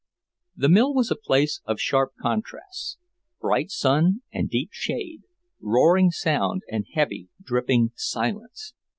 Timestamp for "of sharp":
1.65-2.13